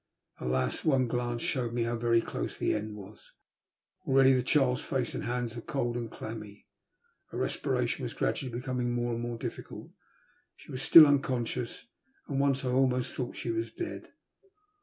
[0.39, 0.83] Alas!
[0.83, 3.33] one glance showed me how very close the end was.
[4.07, 6.65] Already the child's face and hands were cold and clammy,
[7.29, 9.91] her respiration was gradually becoming more and more difficult.
[10.55, 11.85] She was still unconscious,
[12.27, 14.07] and once I almost thought she was dead.